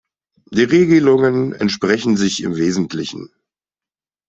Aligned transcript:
Die 0.49 0.63
Regelungen 0.63 1.53
entsprechen 1.53 2.17
sich 2.17 2.41
im 2.41 2.55
Wesentlichen. 2.55 3.29